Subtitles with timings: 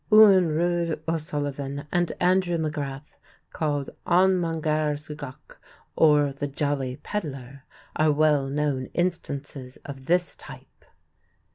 [0.11, 3.05] Eoghan Ruadh O'Sullivan and Andrew MacGrath,
[3.53, 5.59] called An Mangaire Sugach
[5.95, 10.85] or "the Jolly Pedlar," are well known instances of this type.